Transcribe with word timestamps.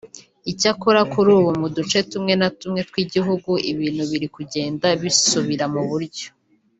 Icyakora 0.51 1.01
kuri 1.11 1.29
ubu 1.37 1.51
mu 1.61 1.67
duce 1.75 1.97
tumwe 2.11 2.33
na 2.41 2.49
tumwe 2.59 2.81
tw’igihugu 2.89 3.51
ibintu 3.71 4.03
biri 4.11 4.27
kugenda 4.35 4.87
bisubira 5.01 5.65
mu 5.73 5.81
buryo 5.89 6.27